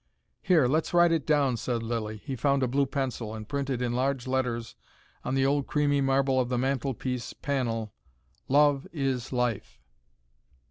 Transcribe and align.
"Here, 0.41 0.65
let's 0.67 0.95
write 0.95 1.11
it 1.11 1.27
down," 1.27 1.57
said 1.57 1.83
Lilly. 1.83 2.17
He 2.25 2.35
found 2.35 2.63
a 2.63 2.67
blue 2.67 2.87
pencil 2.87 3.35
and 3.35 3.47
printed 3.47 3.83
in 3.83 3.93
large 3.93 4.25
letters 4.25 4.75
on 5.23 5.35
the 5.35 5.45
old 5.45 5.67
creamy 5.67 6.01
marble 6.01 6.39
of 6.39 6.49
the 6.49 6.57
mantel 6.57 6.95
piece 6.95 7.33
panel: 7.33 7.93
LOVE 8.47 8.87
IS 8.91 9.31
LIFE. 9.31 9.79